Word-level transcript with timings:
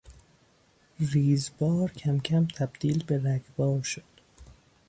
ریز 1.11 1.49
بار 1.59 1.91
کمکم 1.91 2.47
تبدیل 2.47 3.03
به 3.03 3.17
رگبار 3.23 3.83
شد. 3.83 4.03